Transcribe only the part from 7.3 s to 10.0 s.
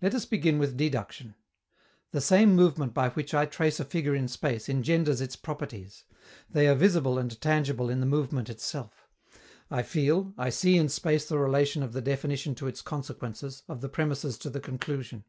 tangible in the movement itself; I